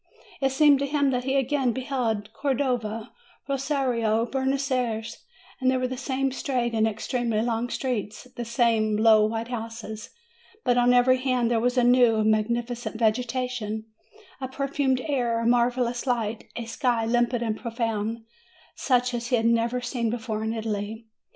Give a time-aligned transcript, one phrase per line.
[0.41, 3.11] It 286 MAY seemed to him that he again beheld Cordova,
[3.47, 5.19] Rosario, Buenos Ayres:
[5.61, 10.09] there were the same straight and ex tremely long streets, the same low white houses,
[10.63, 13.83] but on every hand there was a new and magnificent vege tation,
[14.41, 18.25] a perfumed air, a marvelous light, a sky limpid and profound,
[18.73, 21.05] such as he had never seen even in Italy.